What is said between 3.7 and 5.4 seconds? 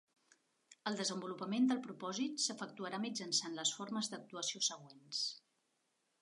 formes d'actuació següents: